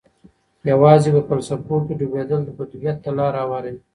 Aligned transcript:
يوازې 0.71 1.09
په 1.15 1.21
فلسفو 1.29 1.75
کي 1.85 1.93
ډوبېدل 1.99 2.41
بدويت 2.57 2.97
ته 3.03 3.09
لاره 3.17 3.39
هواروي. 3.45 3.81